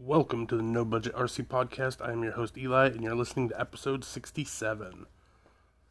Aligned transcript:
Welcome 0.00 0.46
to 0.46 0.56
the 0.56 0.62
No 0.62 0.84
Budget 0.84 1.12
RC 1.16 1.48
Podcast. 1.48 2.00
I 2.00 2.12
am 2.12 2.22
your 2.22 2.34
host 2.34 2.56
Eli, 2.56 2.86
and 2.86 3.02
you're 3.02 3.16
listening 3.16 3.48
to 3.48 3.60
episode 3.60 4.04
67. 4.04 5.06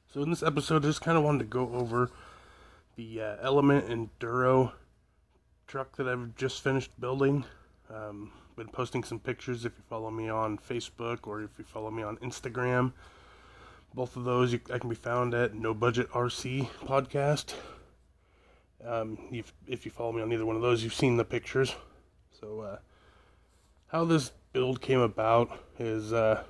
So, 0.08 0.22
in 0.22 0.30
this 0.30 0.42
episode, 0.42 0.86
I 0.86 0.88
just 0.88 1.02
kind 1.02 1.18
of 1.18 1.26
wanted 1.26 1.40
to 1.40 1.46
go 1.46 1.69
over 1.74 2.09
the 2.96 3.22
uh, 3.22 3.35
Element 3.42 3.90
Enduro 3.90 4.72
truck 5.67 5.98
that 5.98 6.08
I've 6.08 6.38
just 6.38 6.64
finished 6.64 6.98
building. 7.01 7.43
Um, 7.93 8.32
been 8.55 8.70
posting 8.70 9.04
some 9.04 9.20
pictures 9.20 9.66
if 9.66 9.74
you 9.78 9.84
follow 9.89 10.10
me 10.10 10.30
on 10.30 10.58
Facebook 10.58 11.28
or 11.28 11.44
if 11.44 11.52
you 11.58 11.66
follow 11.66 11.92
me 11.92 12.02
on 12.02 12.16
Instagram. 12.18 12.94
Both 13.94 14.16
of 14.16 14.24
those 14.24 14.54
you, 14.54 14.62
I 14.74 14.80
can 14.80 14.89
be 14.89 14.96
found 14.96 15.34
at 15.34 15.54
No 15.54 15.74
Budget 15.74 16.10
RC 16.12 16.70
Podcast. 16.86 17.55
Um, 18.86 19.18
if 19.68 19.84
you 19.84 19.92
follow 19.92 20.14
me 20.14 20.21
on 20.21 20.32
either 20.32 20.46
one 20.46 20.55
of 20.55 20.62
those, 20.62 20.82
you've 20.82 20.94
seen 20.94 21.18
the 21.18 21.26
pictures. 21.26 21.76
How 23.92 24.04
this 24.04 24.34
build 24.52 24.82
came 24.82 25.00
about 25.00 25.50
is 25.80 26.11
uh, 26.11 26.43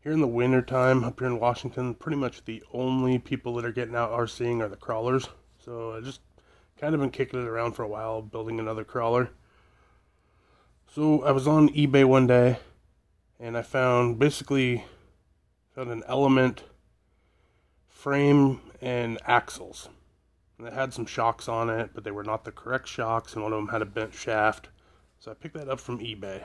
here 0.00 0.10
in 0.10 0.20
the 0.20 0.26
wintertime 0.26 1.04
up 1.04 1.20
here 1.20 1.28
in 1.28 1.38
Washington, 1.38 1.94
pretty 1.94 2.16
much 2.16 2.44
the 2.44 2.64
only 2.72 3.20
people 3.20 3.54
that 3.54 3.64
are 3.64 3.70
getting 3.70 3.94
out 3.94 4.10
RCing 4.10 4.60
are 4.60 4.66
the 4.66 4.74
crawlers. 4.74 5.28
So 5.64 5.94
I 5.96 6.00
just 6.00 6.20
kind 6.80 6.96
of 6.96 7.00
been 7.00 7.10
kicking 7.10 7.40
it 7.40 7.46
around 7.46 7.74
for 7.74 7.84
a 7.84 7.88
while, 7.88 8.22
building 8.22 8.58
another 8.58 8.82
crawler. 8.82 9.30
So 10.92 11.22
I 11.22 11.30
was 11.30 11.46
on 11.46 11.68
eBay 11.68 12.04
one 12.04 12.26
day 12.26 12.58
and 13.38 13.56
I 13.56 13.62
found 13.62 14.18
basically 14.18 14.84
found 15.76 15.92
an 15.92 16.02
element 16.08 16.64
frame 17.86 18.60
and 18.80 19.16
axles. 19.26 19.88
And 20.58 20.66
it 20.66 20.72
had 20.72 20.92
some 20.92 21.06
shocks 21.06 21.48
on 21.48 21.70
it, 21.70 21.90
but 21.94 22.02
they 22.02 22.10
were 22.10 22.24
not 22.24 22.44
the 22.44 22.50
correct 22.50 22.88
shocks, 22.88 23.34
and 23.34 23.44
one 23.44 23.52
of 23.52 23.58
them 23.58 23.68
had 23.68 23.80
a 23.80 23.86
bent 23.86 24.12
shaft. 24.12 24.70
So 25.20 25.30
I 25.30 25.34
picked 25.34 25.54
that 25.54 25.68
up 25.68 25.78
from 25.78 25.98
eBay. 25.98 26.42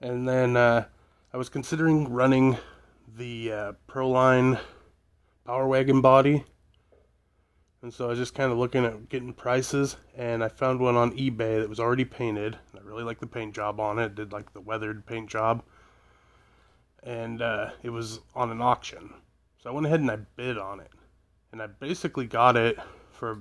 And 0.00 0.28
then 0.28 0.56
uh, 0.56 0.86
I 1.32 1.36
was 1.36 1.48
considering 1.48 2.12
running 2.12 2.58
the 3.16 3.52
uh, 3.52 3.72
Proline 3.88 4.58
Power 5.46 5.68
Wagon 5.68 6.00
body. 6.00 6.44
And 7.82 7.94
so 7.94 8.06
I 8.06 8.08
was 8.08 8.18
just 8.18 8.34
kind 8.34 8.50
of 8.50 8.58
looking 8.58 8.84
at 8.84 9.08
getting 9.08 9.32
prices, 9.32 9.96
and 10.16 10.42
I 10.42 10.48
found 10.48 10.80
one 10.80 10.96
on 10.96 11.16
eBay 11.16 11.60
that 11.60 11.68
was 11.68 11.78
already 11.78 12.04
painted. 12.04 12.58
I 12.74 12.80
really 12.82 13.04
like 13.04 13.20
the 13.20 13.28
paint 13.28 13.54
job 13.54 13.78
on 13.78 14.00
it. 14.00 14.06
it 14.06 14.14
did 14.16 14.32
like 14.32 14.52
the 14.52 14.60
weathered 14.60 15.06
paint 15.06 15.30
job, 15.30 15.62
and 17.04 17.40
uh, 17.40 17.70
it 17.84 17.90
was 17.90 18.20
on 18.34 18.50
an 18.50 18.60
auction. 18.60 19.14
So 19.62 19.70
I 19.70 19.72
went 19.72 19.86
ahead 19.86 20.00
and 20.00 20.10
I 20.10 20.16
bid 20.16 20.58
on 20.58 20.80
it, 20.80 20.90
and 21.52 21.62
I 21.62 21.68
basically 21.68 22.26
got 22.26 22.56
it 22.56 22.76
for 23.12 23.38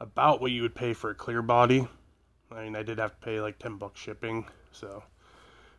about 0.00 0.40
what 0.40 0.50
you 0.50 0.62
would 0.62 0.74
pay 0.74 0.92
for 0.92 1.10
a 1.10 1.14
clear 1.14 1.42
body. 1.42 1.86
I 2.56 2.64
mean, 2.64 2.76
I 2.76 2.82
did 2.82 2.98
have 2.98 3.12
to 3.12 3.24
pay 3.24 3.40
like 3.40 3.58
10 3.58 3.76
bucks 3.76 4.00
shipping, 4.00 4.46
so. 4.72 5.02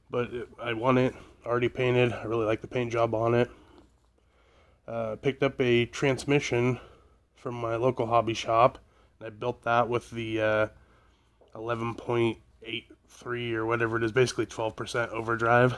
But 0.09 0.33
it, 0.33 0.49
I 0.61 0.73
won 0.73 0.97
it, 0.97 1.15
already 1.45 1.69
painted. 1.69 2.13
I 2.13 2.23
really 2.23 2.45
like 2.45 2.61
the 2.61 2.67
paint 2.67 2.91
job 2.91 3.13
on 3.13 3.33
it. 3.33 3.49
Uh, 4.87 5.15
picked 5.15 5.43
up 5.43 5.59
a 5.61 5.85
transmission 5.85 6.79
from 7.35 7.55
my 7.55 7.75
local 7.75 8.07
hobby 8.07 8.33
shop. 8.33 8.79
And 9.19 9.27
I 9.27 9.29
built 9.29 9.63
that 9.63 9.87
with 9.89 10.09
the 10.11 10.41
uh, 10.41 10.67
11.83 11.55 13.53
or 13.53 13.65
whatever 13.65 13.97
it 13.97 14.03
is, 14.03 14.11
basically 14.11 14.45
12% 14.45 15.09
overdrive, 15.09 15.77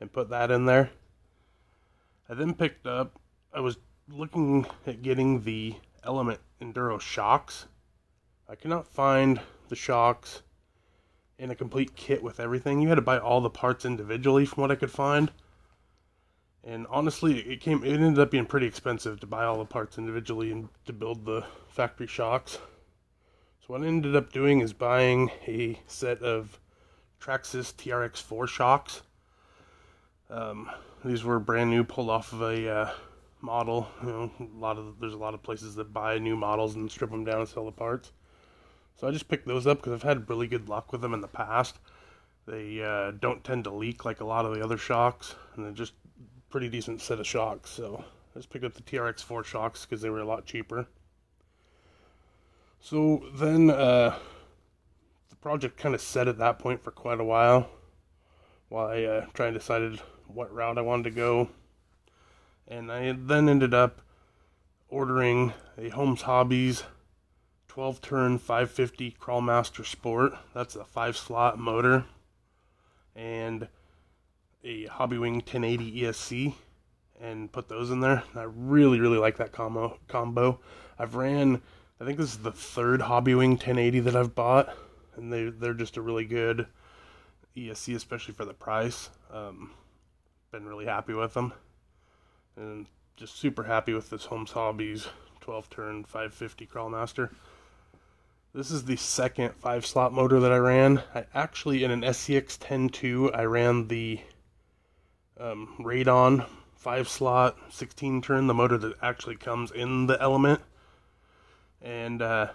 and 0.00 0.12
put 0.12 0.30
that 0.30 0.50
in 0.50 0.66
there. 0.66 0.90
I 2.28 2.34
then 2.34 2.54
picked 2.54 2.86
up, 2.86 3.18
I 3.52 3.60
was 3.60 3.78
looking 4.08 4.66
at 4.86 5.02
getting 5.02 5.42
the 5.42 5.74
Element 6.04 6.40
Enduro 6.60 7.00
shocks. 7.00 7.66
I 8.48 8.54
cannot 8.54 8.86
find 8.86 9.40
the 9.70 9.76
shocks, 9.76 10.42
in 11.38 11.50
a 11.50 11.54
complete 11.54 11.96
kit 11.96 12.22
with 12.22 12.38
everything. 12.38 12.80
You 12.80 12.88
had 12.88 12.96
to 12.96 13.02
buy 13.02 13.18
all 13.18 13.40
the 13.40 13.48
parts 13.48 13.86
individually, 13.86 14.44
from 14.44 14.60
what 14.60 14.70
I 14.70 14.74
could 14.74 14.90
find. 14.90 15.32
And 16.62 16.86
honestly, 16.90 17.38
it 17.40 17.62
came. 17.62 17.82
It 17.82 17.94
ended 17.94 18.18
up 18.18 18.30
being 18.30 18.44
pretty 18.44 18.66
expensive 18.66 19.18
to 19.20 19.26
buy 19.26 19.44
all 19.44 19.58
the 19.58 19.64
parts 19.64 19.96
individually 19.96 20.52
and 20.52 20.68
to 20.84 20.92
build 20.92 21.24
the 21.24 21.46
factory 21.68 22.06
shocks. 22.06 22.58
So 23.60 23.68
what 23.68 23.82
I 23.82 23.86
ended 23.86 24.14
up 24.14 24.30
doing 24.30 24.60
is 24.60 24.74
buying 24.74 25.30
a 25.46 25.80
set 25.86 26.20
of 26.20 26.60
Traxxas 27.18 27.72
TRX4 27.74 28.46
shocks. 28.46 29.02
Um, 30.28 30.70
these 31.02 31.24
were 31.24 31.40
brand 31.40 31.70
new, 31.70 31.82
pulled 31.82 32.10
off 32.10 32.34
of 32.34 32.42
a 32.42 32.68
uh, 32.68 32.90
model. 33.40 33.88
You 34.02 34.08
know, 34.08 34.30
a 34.40 34.58
lot 34.58 34.76
of 34.76 35.00
there's 35.00 35.14
a 35.14 35.18
lot 35.18 35.32
of 35.32 35.42
places 35.42 35.74
that 35.76 35.94
buy 35.94 36.18
new 36.18 36.36
models 36.36 36.74
and 36.74 36.90
strip 36.90 37.10
them 37.10 37.24
down 37.24 37.40
and 37.40 37.48
sell 37.48 37.64
the 37.64 37.72
parts. 37.72 38.12
So 39.00 39.08
I 39.08 39.12
just 39.12 39.28
picked 39.28 39.46
those 39.46 39.66
up 39.66 39.78
because 39.78 39.94
I've 39.94 40.02
had 40.02 40.28
really 40.28 40.46
good 40.46 40.68
luck 40.68 40.92
with 40.92 41.00
them 41.00 41.14
in 41.14 41.22
the 41.22 41.26
past. 41.26 41.78
They 42.46 42.84
uh, 42.84 43.12
don't 43.12 43.42
tend 43.42 43.64
to 43.64 43.70
leak 43.70 44.04
like 44.04 44.20
a 44.20 44.26
lot 44.26 44.44
of 44.44 44.54
the 44.54 44.62
other 44.62 44.76
shocks, 44.76 45.34
and 45.54 45.64
they're 45.64 45.72
just 45.72 45.94
pretty 46.50 46.68
decent 46.68 47.00
set 47.00 47.18
of 47.18 47.26
shocks. 47.26 47.70
So 47.70 48.04
I 48.34 48.38
just 48.38 48.50
picked 48.50 48.66
up 48.66 48.74
the 48.74 48.82
TRX4 48.82 49.42
shocks 49.42 49.86
because 49.86 50.02
they 50.02 50.10
were 50.10 50.20
a 50.20 50.26
lot 50.26 50.44
cheaper. 50.44 50.86
So 52.78 53.22
then 53.32 53.70
uh, 53.70 54.18
the 55.30 55.36
project 55.36 55.78
kind 55.78 55.94
of 55.94 56.02
set 56.02 56.28
at 56.28 56.36
that 56.36 56.58
point 56.58 56.82
for 56.82 56.90
quite 56.90 57.20
a 57.20 57.24
while 57.24 57.70
while 58.68 58.88
I 58.88 59.04
uh, 59.04 59.26
tried 59.32 59.48
and 59.48 59.56
decided 59.56 59.98
what 60.26 60.52
route 60.52 60.76
I 60.76 60.82
wanted 60.82 61.04
to 61.04 61.10
go. 61.12 61.48
And 62.68 62.92
I 62.92 63.12
then 63.12 63.48
ended 63.48 63.72
up 63.72 64.02
ordering 64.90 65.54
a 65.78 65.88
Holmes 65.88 66.22
Hobbies 66.22 66.82
12 67.80 68.02
turn 68.02 68.36
550 68.36 69.16
Crawlmaster 69.18 69.86
Sport. 69.86 70.34
That's 70.52 70.76
a 70.76 70.84
five 70.84 71.16
slot 71.16 71.58
motor. 71.58 72.04
And 73.16 73.68
a 74.62 74.84
Hobbywing 74.88 75.36
1080 75.36 76.02
ESC. 76.02 76.52
And 77.18 77.50
put 77.50 77.70
those 77.70 77.90
in 77.90 78.00
there. 78.00 78.22
I 78.34 78.42
really, 78.42 79.00
really 79.00 79.16
like 79.16 79.38
that 79.38 79.52
combo. 79.52 79.98
combo. 80.08 80.60
I've 80.98 81.14
ran, 81.14 81.62
I 81.98 82.04
think 82.04 82.18
this 82.18 82.32
is 82.32 82.40
the 82.40 82.52
third 82.52 83.00
Hobbywing 83.00 83.52
1080 83.52 84.00
that 84.00 84.14
I've 84.14 84.34
bought. 84.34 84.76
And 85.16 85.32
they, 85.32 85.44
they're 85.44 85.72
just 85.72 85.96
a 85.96 86.02
really 86.02 86.26
good 86.26 86.66
ESC, 87.56 87.94
especially 87.94 88.34
for 88.34 88.44
the 88.44 88.52
price. 88.52 89.08
Um, 89.32 89.70
been 90.52 90.66
really 90.66 90.84
happy 90.84 91.14
with 91.14 91.32
them. 91.32 91.54
And 92.58 92.88
just 93.16 93.38
super 93.38 93.62
happy 93.62 93.94
with 93.94 94.10
this 94.10 94.26
Holmes 94.26 94.50
Hobbies 94.50 95.08
12 95.40 95.70
turn 95.70 96.04
550 96.04 96.66
Crawlmaster. 96.66 97.30
This 98.52 98.72
is 98.72 98.84
the 98.84 98.96
second 98.96 99.54
five 99.54 99.86
slot 99.86 100.12
motor 100.12 100.40
that 100.40 100.50
I 100.50 100.56
ran. 100.56 101.04
I 101.14 101.24
actually, 101.32 101.84
in 101.84 101.92
an 101.92 102.00
SCX 102.00 102.58
10.2, 102.58 103.32
I 103.32 103.44
ran 103.44 103.86
the 103.86 104.20
um, 105.38 105.76
Radon 105.78 106.44
five 106.74 107.08
slot 107.08 107.56
16 107.70 108.22
turn, 108.22 108.48
the 108.48 108.54
motor 108.54 108.76
that 108.76 108.94
actually 109.00 109.36
comes 109.36 109.70
in 109.70 110.08
the 110.08 110.20
element. 110.20 110.60
And 111.80 112.20
uh, 112.20 112.48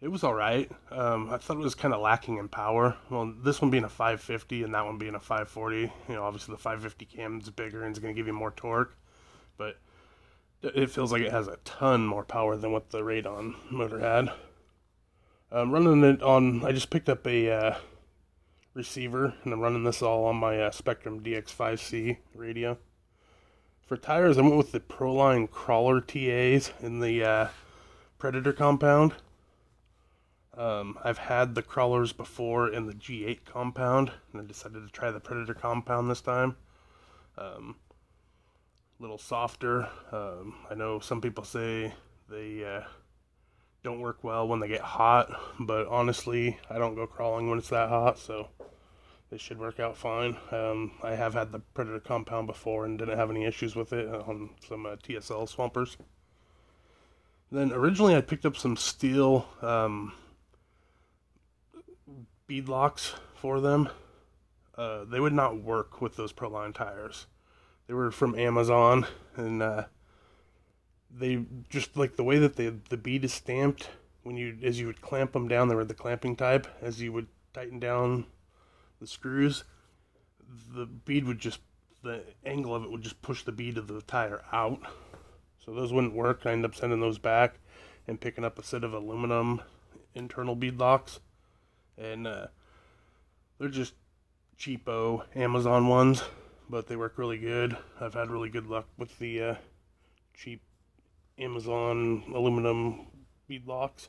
it 0.00 0.06
was 0.06 0.22
alright. 0.22 0.70
Um, 0.92 1.28
I 1.28 1.38
thought 1.38 1.56
it 1.56 1.64
was 1.64 1.74
kind 1.74 1.92
of 1.92 2.00
lacking 2.00 2.36
in 2.36 2.46
power. 2.46 2.96
Well, 3.10 3.34
this 3.42 3.60
one 3.60 3.72
being 3.72 3.82
a 3.82 3.88
550 3.88 4.62
and 4.62 4.72
that 4.72 4.84
one 4.84 4.98
being 4.98 5.16
a 5.16 5.20
540. 5.20 5.80
You 5.80 5.90
know, 6.10 6.22
obviously 6.22 6.54
the 6.54 6.62
550 6.62 7.06
cam 7.06 7.40
is 7.40 7.50
bigger 7.50 7.82
and 7.82 7.90
it's 7.90 7.98
going 7.98 8.14
to 8.14 8.16
give 8.16 8.28
you 8.28 8.32
more 8.32 8.52
torque. 8.52 8.96
But 9.56 9.78
it 10.62 10.90
feels 10.90 11.10
like 11.10 11.22
it 11.22 11.32
has 11.32 11.48
a 11.48 11.58
ton 11.64 12.06
more 12.06 12.24
power 12.24 12.56
than 12.56 12.70
what 12.70 12.90
the 12.90 13.00
Radon 13.00 13.56
motor 13.72 13.98
had. 13.98 14.30
I'm 15.54 15.70
running 15.70 16.02
it 16.02 16.20
on. 16.20 16.64
I 16.64 16.72
just 16.72 16.90
picked 16.90 17.08
up 17.08 17.24
a 17.28 17.48
uh, 17.48 17.76
receiver 18.74 19.34
and 19.44 19.52
I'm 19.52 19.60
running 19.60 19.84
this 19.84 20.02
all 20.02 20.24
on 20.24 20.34
my 20.34 20.60
uh, 20.60 20.70
Spektrum 20.70 21.20
DX5C 21.20 22.16
radio. 22.34 22.76
For 23.86 23.96
tires, 23.96 24.36
I 24.36 24.40
went 24.40 24.56
with 24.56 24.72
the 24.72 24.80
Proline 24.80 25.48
Krawler 25.48 26.04
TAs 26.04 26.72
in 26.82 26.98
the 26.98 27.22
uh, 27.22 27.48
Predator 28.18 28.52
compound. 28.52 29.14
Um, 30.56 30.98
I've 31.04 31.18
had 31.18 31.54
the 31.54 31.62
crawlers 31.62 32.12
before 32.12 32.72
in 32.72 32.86
the 32.86 32.94
G8 32.94 33.44
compound, 33.44 34.10
and 34.32 34.42
I 34.42 34.44
decided 34.44 34.84
to 34.84 34.92
try 34.92 35.12
the 35.12 35.20
Predator 35.20 35.54
compound 35.54 36.10
this 36.10 36.20
time. 36.20 36.56
Um, 37.38 37.76
a 38.98 39.02
little 39.02 39.18
softer. 39.18 39.88
Um, 40.10 40.56
I 40.68 40.74
know 40.74 40.98
some 40.98 41.20
people 41.20 41.44
say 41.44 41.94
they 42.28 42.64
uh, 42.64 42.82
don't 43.84 44.00
work 44.00 44.24
well 44.24 44.48
when 44.48 44.60
they 44.60 44.66
get 44.68 44.80
hot, 44.80 45.30
but 45.60 45.86
honestly, 45.88 46.58
I 46.70 46.78
don't 46.78 46.94
go 46.94 47.06
crawling 47.06 47.48
when 47.48 47.58
it's 47.58 47.68
that 47.68 47.90
hot, 47.90 48.18
so 48.18 48.48
they 49.30 49.36
should 49.36 49.58
work 49.58 49.78
out 49.78 49.96
fine. 49.96 50.38
Um, 50.50 50.92
I 51.02 51.14
have 51.14 51.34
had 51.34 51.52
the 51.52 51.58
Predator 51.58 52.00
compound 52.00 52.46
before 52.46 52.86
and 52.86 52.98
didn't 52.98 53.18
have 53.18 53.30
any 53.30 53.44
issues 53.44 53.76
with 53.76 53.92
it 53.92 54.08
on 54.08 54.50
some 54.66 54.86
uh, 54.86 54.96
TSL 54.96 55.48
swampers. 55.48 55.98
Then 57.52 57.72
originally 57.72 58.16
I 58.16 58.22
picked 58.22 58.46
up 58.46 58.56
some 58.56 58.76
steel 58.76 59.46
um, 59.60 60.14
bead 62.46 62.70
locks 62.70 63.14
for 63.34 63.60
them. 63.60 63.90
Uh, 64.76 65.04
they 65.04 65.20
would 65.20 65.34
not 65.34 65.62
work 65.62 66.00
with 66.00 66.16
those 66.16 66.32
Proline 66.32 66.74
tires. 66.74 67.26
They 67.86 67.92
were 67.92 68.10
from 68.10 68.36
Amazon, 68.36 69.06
and 69.36 69.62
uh, 69.62 69.84
they 71.16 71.44
just 71.68 71.96
like 71.96 72.16
the 72.16 72.24
way 72.24 72.38
that 72.38 72.56
the 72.56 72.74
the 72.90 72.96
bead 72.96 73.24
is 73.24 73.32
stamped 73.32 73.90
when 74.22 74.36
you 74.36 74.58
as 74.62 74.80
you 74.80 74.86
would 74.86 75.00
clamp 75.00 75.32
them 75.32 75.48
down 75.48 75.68
they 75.68 75.74
were 75.74 75.84
the 75.84 75.94
clamping 75.94 76.34
type 76.34 76.66
as 76.82 77.00
you 77.00 77.12
would 77.12 77.28
tighten 77.54 77.78
down 77.78 78.26
the 79.00 79.06
screws, 79.06 79.64
the 80.74 80.86
bead 80.86 81.24
would 81.24 81.38
just 81.38 81.60
the 82.02 82.22
angle 82.44 82.74
of 82.74 82.84
it 82.84 82.90
would 82.90 83.02
just 83.02 83.22
push 83.22 83.42
the 83.42 83.52
bead 83.52 83.78
of 83.78 83.86
the 83.86 84.02
tire 84.02 84.42
out. 84.52 84.80
So 85.64 85.72
those 85.72 85.92
wouldn't 85.92 86.14
work. 86.14 86.42
I 86.44 86.52
ended 86.52 86.70
up 86.70 86.76
sending 86.76 87.00
those 87.00 87.18
back 87.18 87.58
and 88.06 88.20
picking 88.20 88.44
up 88.44 88.58
a 88.58 88.62
set 88.62 88.84
of 88.84 88.92
aluminum 88.92 89.62
internal 90.14 90.54
bead 90.54 90.78
locks, 90.78 91.20
and 91.96 92.26
uh, 92.26 92.46
they're 93.58 93.68
just 93.68 93.94
cheapo 94.58 95.24
Amazon 95.34 95.88
ones, 95.88 96.22
but 96.68 96.86
they 96.86 96.96
work 96.96 97.14
really 97.16 97.38
good. 97.38 97.76
I've 98.00 98.14
had 98.14 98.30
really 98.30 98.50
good 98.50 98.66
luck 98.66 98.86
with 98.98 99.18
the 99.18 99.42
uh, 99.42 99.54
cheap 100.34 100.62
Amazon 101.38 102.24
aluminum 102.34 103.06
bead 103.46 103.66
locks. 103.66 104.08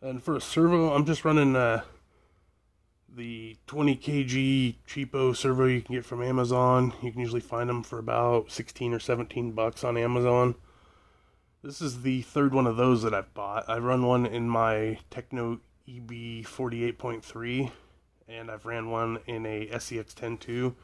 And 0.00 0.22
for 0.22 0.36
a 0.36 0.40
servo, 0.40 0.92
I'm 0.92 1.06
just 1.06 1.24
running 1.24 1.56
uh, 1.56 1.82
the 3.08 3.56
20 3.66 3.96
kg 3.96 4.74
cheapo 4.86 5.34
servo 5.34 5.66
you 5.66 5.80
can 5.82 5.94
get 5.94 6.04
from 6.04 6.22
Amazon. 6.22 6.92
You 7.02 7.12
can 7.12 7.20
usually 7.20 7.40
find 7.40 7.70
them 7.70 7.82
for 7.82 7.98
about 7.98 8.50
16 8.50 8.92
or 8.92 8.98
17 8.98 9.52
bucks 9.52 9.84
on 9.84 9.96
Amazon. 9.96 10.56
This 11.62 11.80
is 11.80 12.02
the 12.02 12.22
third 12.22 12.52
one 12.52 12.66
of 12.66 12.76
those 12.76 13.02
that 13.02 13.14
I've 13.14 13.32
bought. 13.32 13.64
I 13.68 13.78
run 13.78 14.04
one 14.04 14.26
in 14.26 14.48
my 14.48 14.98
Tekno 15.10 15.60
EB 15.88 16.10
48.3 16.44 17.70
and 18.28 18.50
I've 18.50 18.66
ran 18.66 18.90
one 18.90 19.18
in 19.26 19.46
a 19.46 19.68
SCX 19.68 20.14
10.2 20.14 20.74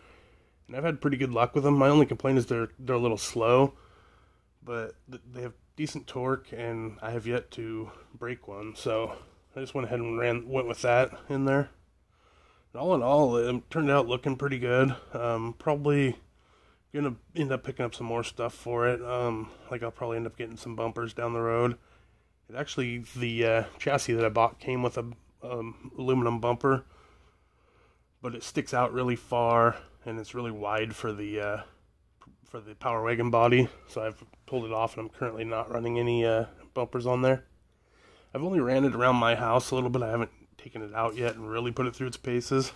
and 0.67 0.77
I've 0.77 0.85
had 0.85 1.01
pretty 1.01 1.17
good 1.17 1.33
luck 1.33 1.55
with 1.55 1.65
them. 1.65 1.77
My 1.77 1.89
only 1.89 2.07
complaint 2.07 2.39
is 2.39 2.47
they're 2.47 2.69
they're 2.79 2.97
a 2.97 3.01
little 3.01 3.19
slow, 3.19 3.75
but 4.63 4.95
they 5.09 5.43
have 5.43 5.55
decent 5.77 6.07
torque 6.07 6.53
and 6.53 6.99
I 7.01 7.11
have 7.11 7.27
yet 7.27 7.51
to 7.53 7.91
break 8.15 8.47
one. 8.47 8.75
So 8.77 9.17
I 9.57 9.61
just 9.61 9.75
went 9.75 9.87
ahead 9.87 10.01
and 10.01 10.19
ran 10.19 10.49
went 10.49 10.69
with 10.69 10.83
that 10.83 11.13
in 11.29 11.45
there. 11.45 11.71
And 12.73 12.81
all 12.81 12.95
in 12.95 13.03
all, 13.03 13.37
it 13.37 13.71
turned 13.71 13.91
out 13.91 14.07
looking 14.07 14.37
pretty 14.37 14.59
good. 14.59 14.95
Um, 15.13 15.55
probably 15.59 16.17
gonna 16.93 17.17
end 17.35 17.53
up 17.53 17.65
picking 17.65 17.85
up 17.85 17.95
some 17.95 18.07
more 18.07 18.25
stuff 18.25 18.55
for 18.55 18.89
it. 18.89 19.03
Um, 19.03 19.51
like 19.71 19.83
I'll 19.83 19.91
probably 19.91 20.17
end 20.17 20.27
up 20.27 20.37
getting 20.37 20.57
some 20.57 20.77
bumpers 20.77 21.15
down 21.15 21.33
the 21.33 21.41
road. 21.41 21.77
It 22.49 22.57
actually 22.57 23.05
the 23.17 23.47
uh, 23.47 23.65
chassis 23.79 24.13
that 24.15 24.25
I 24.25 24.29
bought 24.29 24.59
came 24.59 24.83
with 24.83 24.99
a 24.99 25.05
um, 25.43 25.93
aluminum 25.97 26.41
bumper, 26.41 26.85
but 28.21 28.35
it 28.35 28.43
sticks 28.43 28.75
out 28.75 28.93
really 28.93 29.17
far 29.17 29.77
and 30.05 30.19
it's 30.19 30.35
really 30.35 30.51
wide 30.51 30.95
for 30.95 31.13
the 31.13 31.41
uh, 31.41 31.61
for 32.51 32.61
the 32.61 32.75
power 32.75 33.03
wagon 33.03 33.31
body. 33.31 33.69
So 33.89 34.03
I've 34.03 34.23
pulled 34.47 34.65
it 34.65 34.73
off 34.73 34.97
and 34.97 35.07
I'm 35.07 35.09
currently 35.09 35.45
not 35.45 35.71
running 35.71 35.99
any 35.99 36.27
uh, 36.27 36.47
bumpers 36.75 37.07
on 37.07 37.23
there. 37.23 37.45
I've 38.35 38.43
only 38.43 38.61
ran 38.61 38.85
it 38.85 38.95
around 38.95 39.17
my 39.17 39.37
house 39.37 39.71
a 39.71 39.77
little 39.77 39.89
bit. 39.89 40.03
I 40.03 40.11
haven't 40.11 40.33
taken 40.59 40.83
it 40.83 40.95
out 40.95 41.17
yet 41.17 41.37
and 41.37 41.49
really 41.49 41.71
put 41.71 41.87
it 41.87 41.95
through 41.95 42.09
its 42.09 42.17
paces, 42.17 42.73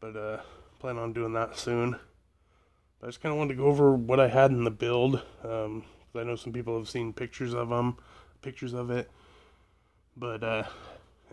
but 0.00 0.16
uh, 0.16 0.40
plan 0.80 0.98
on 0.98 1.12
doing 1.12 1.32
that 1.32 1.56
soon. 1.56 1.96
But 3.00 3.06
I 3.06 3.08
just 3.10 3.22
kind 3.22 3.32
of 3.32 3.38
wanted 3.38 3.54
to 3.54 3.62
go 3.62 3.66
over 3.66 3.94
what 3.94 4.20
I 4.20 4.28
had 4.28 4.50
in 4.50 4.64
the 4.64 4.70
build. 4.70 5.22
Um, 5.44 5.84
I 6.16 6.24
know 6.24 6.36
some 6.36 6.52
people 6.52 6.76
have 6.78 6.88
seen 6.88 7.12
pictures 7.12 7.54
of 7.54 7.68
them, 7.68 7.96
pictures 8.42 8.72
of 8.72 8.90
it, 8.90 9.10
but 10.16 10.44
uh, 10.44 10.64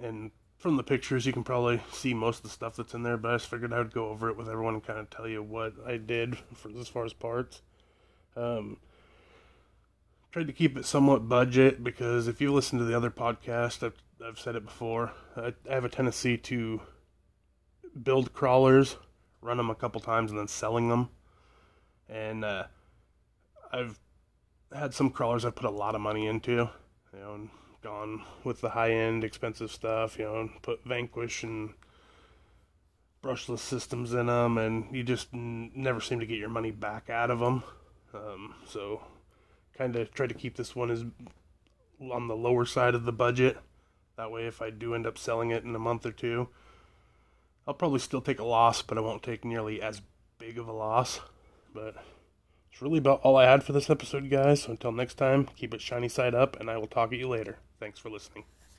and 0.02 0.32
from 0.62 0.78
the 0.78 0.84
pictures 0.84 1.25
you 1.25 1.34
can 1.34 1.44
probably 1.44 1.81
see 1.92 2.13
most 2.13 2.38
of 2.38 2.44
the 2.44 2.50
stuff 2.50 2.75
that's 2.75 2.94
in 2.94 3.04
there. 3.04 3.18
But 3.18 3.31
I 3.31 3.36
just 3.36 3.50
figured 3.50 3.74
I 3.74 3.80
would 3.80 3.94
go 3.94 4.10
over 4.10 4.30
it 4.30 4.38
with 4.38 4.48
everyone 4.48 4.75
and 4.75 4.84
kind 4.84 5.00
of 5.00 5.10
tell 5.10 5.28
you 5.28 5.44
what 5.44 5.74
I 5.86 5.98
did 5.98 6.38
for 6.54 6.69
as 6.80 6.88
far 6.88 7.06
as 7.06 7.13
parts. 7.13 7.62
Um, 8.36 8.78
tried 10.31 10.48
to 10.48 10.54
keep 10.54 10.78
it 10.78 10.86
somewhat 10.86 11.28
budget 11.28 11.84
because 11.84 12.28
if 12.28 12.40
you 12.40 12.54
listen 12.54 12.80
to 12.80 12.86
the 12.86 12.96
other 12.96 13.12
podcast, 13.12 13.84
I've 13.84 14.02
I've 14.25 14.40
said 14.40 14.56
it 14.56 14.66
before. 14.66 15.12
I, 15.36 15.54
I 15.69 15.74
have 15.74 15.86
a 15.86 15.90
tendency 15.90 16.38
to 16.38 16.81
build 18.02 18.34
crawlers, 18.34 18.98
run 19.42 19.58
them 19.58 19.69
a 19.69 19.75
couple 19.75 20.00
times, 20.00 20.31
and 20.31 20.40
then 20.40 20.48
selling 20.48 20.90
them 20.90 21.10
and 22.12 22.44
uh, 22.44 22.66
I've 23.72 24.00
had 24.75 24.94
some 24.94 25.10
crawlers 25.10 25.46
I've 25.46 25.56
put 25.56 25.66
a 25.66 25.72
lot 25.72 25.96
of 25.96 26.02
money 26.02 26.28
into, 26.28 26.52
you 26.52 27.19
know, 27.19 27.34
and 27.36 27.50
gone 27.81 28.24
with 28.44 28.62
the 28.62 28.69
high 28.69 28.92
end, 28.92 29.24
expensive 29.24 29.72
stuff, 29.72 30.18
you 30.18 30.25
know, 30.25 30.50
put 30.62 30.83
Vanquish 30.86 31.44
and 31.44 31.74
brushless 33.24 33.60
systems 33.60 34.13
in 34.13 34.28
them, 34.28 34.57
and 34.57 34.95
you 34.95 35.04
just 35.04 35.28
n- 35.33 35.72
never 35.75 36.00
seem 36.00 36.19
to 36.19 36.25
get 36.25 36.39
your 36.39 36.50
money 36.50 36.72
back 36.72 37.10
out 37.10 37.30
of 37.31 37.39
them. 37.39 37.63
Um, 38.13 38.56
so, 38.66 39.01
kind 39.78 39.95
of 39.95 40.12
try 40.12 40.28
to 40.28 40.33
keep 40.33 40.56
this 40.56 40.75
one 40.75 40.92
as 40.92 41.06
on 42.12 42.28
the 42.28 42.36
lower 42.36 42.66
side 42.66 42.95
of 42.95 43.06
the 43.06 43.12
budget. 43.12 43.57
That 44.18 44.31
way, 44.31 44.45
if 44.45 44.62
I 44.62 44.69
do 44.69 44.95
end 44.95 45.07
up 45.07 45.18
selling 45.18 45.51
it 45.51 45.63
in 45.63 45.75
a 45.75 45.80
month 45.80 46.06
or 46.06 46.12
two, 46.12 46.50
I'll 47.68 47.74
probably 47.74 48.00
still 48.00 48.22
take 48.22 48.39
a 48.39 48.45
loss, 48.45 48.81
but 48.81 48.98
I 48.98 49.01
won't 49.01 49.24
take 49.24 49.45
nearly 49.45 49.81
as 49.81 50.01
big 50.39 50.57
of 50.57 50.68
a 50.68 50.74
loss. 50.74 51.22
But 51.74 51.95
it's 52.72 52.82
really 52.82 53.00
about 53.00 53.22
all 53.22 53.38
I 53.38 53.46
had 53.46 53.64
for 53.64 53.74
this 53.74 53.90
episode, 53.90 54.30
guys. 54.30 54.64
So 54.64 54.72
until 54.72 54.92
next 54.92 55.16
time, 55.16 55.48
keep 55.56 55.74
it 55.74 55.82
shiny 55.82 56.10
side 56.10 56.34
up, 56.34 56.60
and 56.60 56.70
I 56.70 56.78
will 56.78 56.88
talk 56.88 57.12
at 57.12 57.20
you 57.20 57.28
later. 57.28 57.58
Thanks 57.80 58.00
for 58.00 58.10
listening. 58.10 58.46